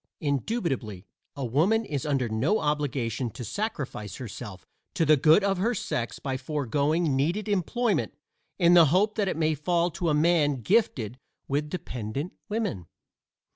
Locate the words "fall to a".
9.53-10.15